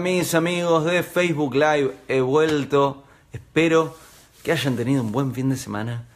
[0.00, 3.02] Mis amigos de Facebook Live, he vuelto.
[3.32, 3.96] Espero
[4.42, 6.06] que hayan tenido un buen fin de semana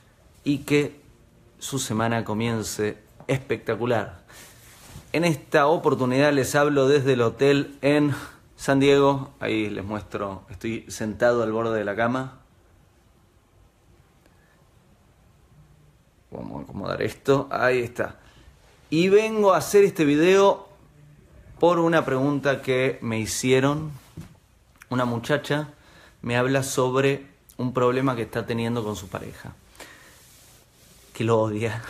[0.44, 1.00] y que
[1.58, 4.20] su semana comience espectacular.
[5.12, 8.14] En esta oportunidad les hablo desde el hotel en
[8.56, 9.30] San Diego.
[9.40, 12.40] Ahí les muestro, estoy sentado al borde de la cama.
[16.30, 17.48] Vamos a acomodar esto.
[17.50, 18.16] Ahí está.
[18.90, 20.69] Y vengo a hacer este video
[21.60, 23.92] por una pregunta que me hicieron.
[24.88, 25.68] Una muchacha
[26.22, 27.26] me habla sobre
[27.58, 29.52] un problema que está teniendo con su pareja.
[31.12, 31.82] Que lo odia.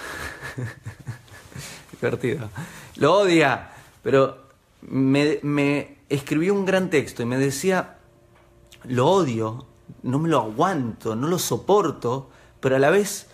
[1.92, 2.51] Divertido.
[2.97, 3.70] Lo odia.
[4.02, 4.38] Pero
[4.83, 7.98] me, me escribió un gran texto y me decía,
[8.84, 9.66] lo odio,
[10.02, 13.28] no me lo aguanto, no lo soporto, pero a la vez,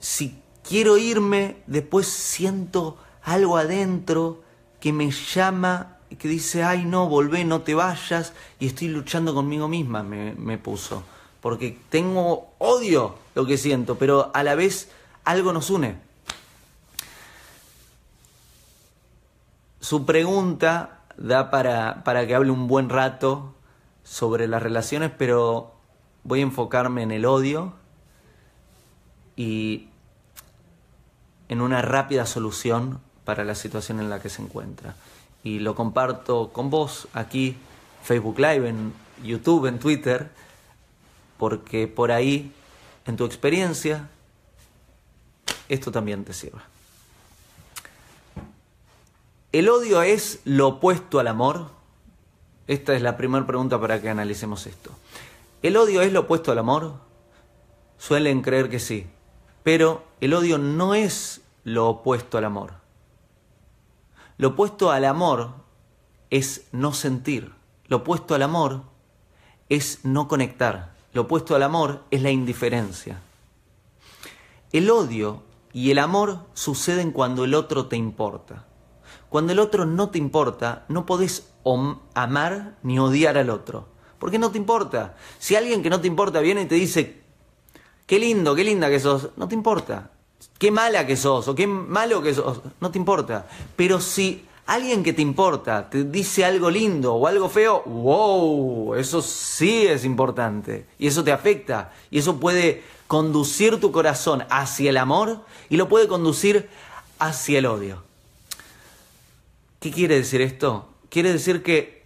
[0.00, 4.42] si quiero irme, después siento algo adentro
[4.80, 9.68] que me llama, que dice, ay no, volvé, no te vayas, y estoy luchando conmigo
[9.68, 11.02] misma, me, me puso.
[11.40, 14.90] Porque tengo odio lo que siento, pero a la vez
[15.24, 15.96] algo nos une.
[19.80, 23.54] Su pregunta da para, para que hable un buen rato
[24.04, 25.74] sobre las relaciones, pero
[26.24, 27.74] voy a enfocarme en el odio
[29.36, 29.88] y
[31.48, 34.94] en una rápida solución para la situación en la que se encuentra.
[35.44, 37.58] Y lo comparto con vos aquí,
[38.02, 40.30] Facebook Live, en YouTube, en Twitter,
[41.36, 42.50] porque por ahí,
[43.04, 44.08] en tu experiencia,
[45.68, 46.62] esto también te sirva.
[49.52, 51.66] ¿El odio es lo opuesto al amor?
[52.66, 54.90] Esta es la primera pregunta para que analicemos esto.
[55.62, 56.94] ¿El odio es lo opuesto al amor?
[57.98, 59.06] Suelen creer que sí,
[59.64, 62.87] pero el odio no es lo opuesto al amor.
[64.38, 65.50] Lo opuesto al amor
[66.30, 67.52] es no sentir.
[67.88, 68.82] Lo opuesto al amor
[69.68, 70.94] es no conectar.
[71.12, 73.20] Lo opuesto al amor es la indiferencia.
[74.72, 78.64] El odio y el amor suceden cuando el otro te importa.
[79.28, 81.50] Cuando el otro no te importa, no podés
[82.14, 83.88] amar ni odiar al otro.
[84.20, 85.16] Porque no te importa.
[85.38, 87.22] Si alguien que no te importa viene y te dice,
[88.06, 90.12] qué lindo, qué linda que sos, no te importa.
[90.58, 93.46] Qué mala que sos o qué malo que sos, no te importa.
[93.76, 99.22] Pero si alguien que te importa te dice algo lindo o algo feo, wow, eso
[99.22, 100.86] sí es importante.
[100.98, 101.92] Y eso te afecta.
[102.10, 106.68] Y eso puede conducir tu corazón hacia el amor y lo puede conducir
[107.18, 108.02] hacia el odio.
[109.80, 110.88] ¿Qué quiere decir esto?
[111.08, 112.04] Quiere decir que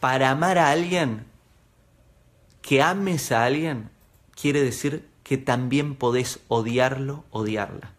[0.00, 1.26] para amar a alguien,
[2.62, 3.90] que ames a alguien,
[4.40, 7.92] quiere decir que también podés odiarlo, odiarla.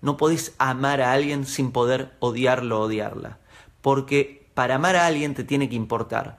[0.00, 3.38] No podés amar a alguien sin poder odiarlo, odiarla.
[3.80, 6.38] Porque para amar a alguien te tiene que importar.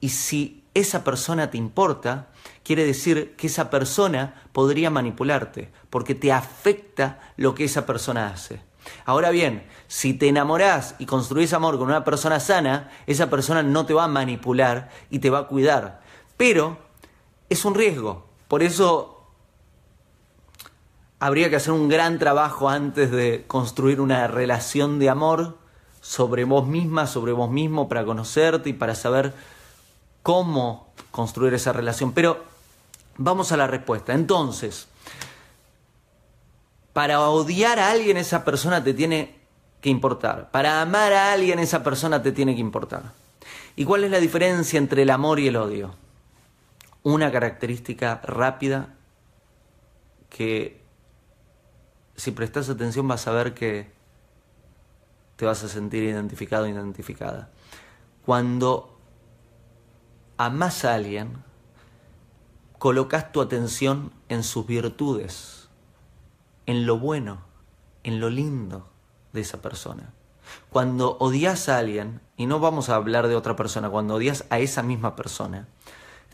[0.00, 2.28] Y si esa persona te importa,
[2.64, 8.60] quiere decir que esa persona podría manipularte, porque te afecta lo que esa persona hace.
[9.04, 13.86] Ahora bien, si te enamorás y construís amor con una persona sana, esa persona no
[13.86, 16.00] te va a manipular y te va a cuidar.
[16.36, 16.85] Pero
[17.48, 18.26] es un riesgo.
[18.48, 19.16] Por eso
[21.18, 25.58] habría que hacer un gran trabajo antes de construir una relación de amor
[26.00, 29.34] sobre vos misma, sobre vos mismo, para conocerte y para saber
[30.22, 32.12] cómo construir esa relación.
[32.12, 32.44] Pero
[33.16, 34.12] vamos a la respuesta.
[34.12, 34.86] Entonces,
[36.92, 39.36] para odiar a alguien esa persona te tiene
[39.80, 40.50] que importar.
[40.50, 43.12] Para amar a alguien esa persona te tiene que importar.
[43.74, 45.94] ¿Y cuál es la diferencia entre el amor y el odio?
[47.06, 48.96] Una característica rápida
[50.28, 50.82] que
[52.16, 53.92] si prestas atención vas a ver que
[55.36, 57.48] te vas a sentir identificado identificada.
[58.24, 58.98] Cuando
[60.36, 61.44] amas a alguien,
[62.76, 65.68] colocas tu atención en sus virtudes,
[66.66, 67.38] en lo bueno,
[68.02, 68.88] en lo lindo
[69.32, 70.12] de esa persona.
[70.70, 74.58] Cuando odias a alguien, y no vamos a hablar de otra persona, cuando odias a
[74.58, 75.68] esa misma persona,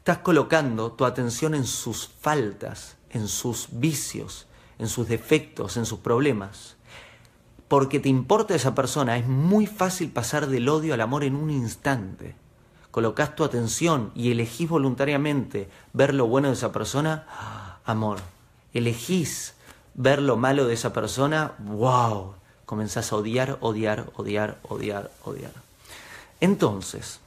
[0.02, 6.00] estás colocando tu atención en sus faltas, en sus vicios, en sus defectos, en sus
[6.00, 6.76] problemas.
[7.68, 11.50] Porque te importa esa persona, es muy fácil pasar del odio al amor en un
[11.50, 12.34] instante
[12.92, 17.26] colocas tu atención y elegís voluntariamente ver lo bueno de esa persona,
[17.84, 18.20] amor.
[18.72, 19.54] Elegís
[19.94, 22.34] ver lo malo de esa persona, wow.
[22.66, 25.52] Comenzás a odiar, odiar, odiar, odiar, odiar.
[26.40, 27.18] Entonces,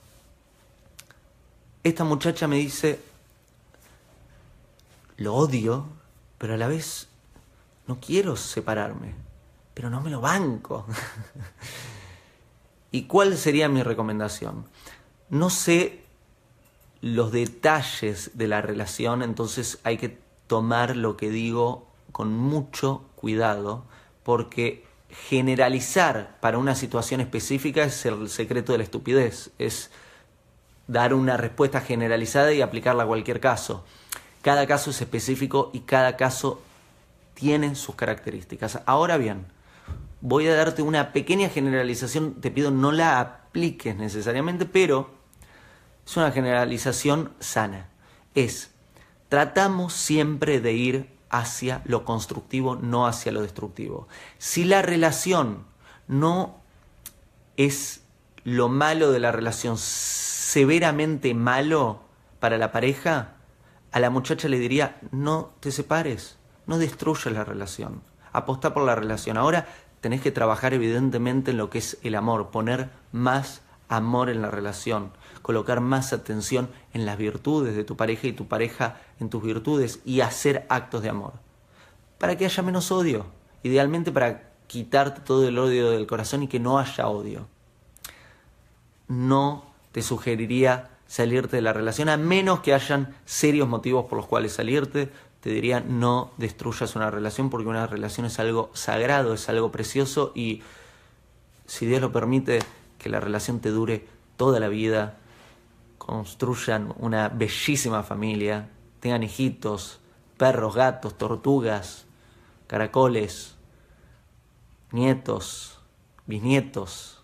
[1.90, 3.00] esta muchacha me dice,
[5.18, 5.86] lo odio,
[6.40, 7.08] pero a la vez
[7.86, 9.14] no quiero separarme,
[9.76, 10.88] pero no me lo banco.
[12.92, 14.66] ¿Y cuál sería mi recomendación?
[15.30, 16.02] No sé
[17.02, 20.18] los detalles de la relación, entonces hay que
[20.48, 23.86] tomar lo que digo con mucho cuidado,
[24.24, 24.84] porque
[25.30, 29.92] generalizar para una situación específica es el secreto de la estupidez, es
[30.88, 33.84] dar una respuesta generalizada y aplicarla a cualquier caso.
[34.42, 36.62] Cada caso es específico y cada caso
[37.34, 38.80] tiene sus características.
[38.86, 39.46] Ahora bien,
[40.22, 45.10] voy a darte una pequeña generalización, te pido no la apliques necesariamente, pero
[46.06, 47.90] es una generalización sana.
[48.36, 48.72] Es,
[49.30, 54.08] tratamos siempre de ir hacia lo constructivo, no hacia lo destructivo.
[54.38, 55.66] Si la relación
[56.08, 56.60] no
[57.58, 58.02] es
[58.44, 59.78] lo malo de la relación
[60.56, 62.00] severamente malo
[62.40, 63.34] para la pareja,
[63.92, 68.96] a la muchacha le diría, no te separes, no destruyas la relación, apostá por la
[68.96, 69.36] relación.
[69.36, 69.68] Ahora
[70.00, 74.50] tenés que trabajar evidentemente en lo que es el amor, poner más amor en la
[74.50, 75.12] relación,
[75.42, 80.00] colocar más atención en las virtudes de tu pareja y tu pareja en tus virtudes
[80.06, 81.34] y hacer actos de amor.
[82.18, 83.26] Para que haya menos odio,
[83.62, 87.46] idealmente para quitarte todo el odio del corazón y que no haya odio.
[89.10, 94.28] No te sugeriría salirte de la relación a menos que hayan serios motivos por los
[94.28, 95.10] cuales salirte.
[95.40, 100.34] Te diría no destruyas una relación porque una relación es algo sagrado, es algo precioso
[100.36, 100.64] y
[101.66, 102.60] si Dios lo permite
[102.98, 104.06] que la relación te dure
[104.36, 105.16] toda la vida,
[105.98, 108.68] construyan una bellísima familia,
[109.00, 110.02] tengan hijitos,
[110.36, 112.04] perros, gatos, tortugas,
[112.68, 113.56] caracoles,
[114.92, 115.80] nietos,
[116.26, 117.15] bisnietos,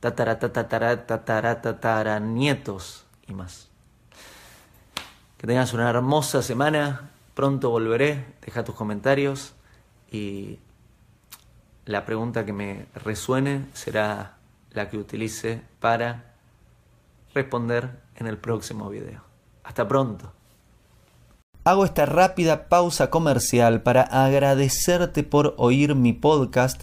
[0.00, 3.68] tatara, tatara, tatara, tatara, nietos y más.
[5.36, 9.54] Que tengas una hermosa semana, pronto volveré, deja tus comentarios
[10.10, 10.58] y
[11.84, 14.36] la pregunta que me resuene será
[14.72, 16.34] la que utilice para
[17.34, 19.22] responder en el próximo video.
[19.64, 20.32] Hasta pronto.
[21.64, 26.82] Hago esta rápida pausa comercial para agradecerte por oír mi podcast